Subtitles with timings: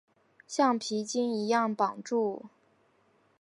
[0.47, 2.47] 橡皮筋一样绑住